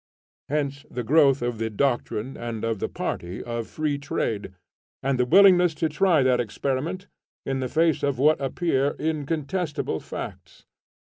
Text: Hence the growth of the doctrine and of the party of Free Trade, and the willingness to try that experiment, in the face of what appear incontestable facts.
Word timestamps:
Hence 0.49 0.83
the 0.89 1.03
growth 1.03 1.43
of 1.43 1.59
the 1.59 1.69
doctrine 1.69 2.35
and 2.35 2.63
of 2.65 2.79
the 2.79 2.89
party 2.89 3.43
of 3.43 3.67
Free 3.67 3.99
Trade, 3.99 4.51
and 5.03 5.19
the 5.19 5.27
willingness 5.27 5.75
to 5.75 5.89
try 5.89 6.23
that 6.23 6.39
experiment, 6.39 7.05
in 7.45 7.59
the 7.59 7.69
face 7.69 8.01
of 8.01 8.17
what 8.17 8.41
appear 8.41 8.95
incontestable 8.97 9.99
facts. 9.99 10.65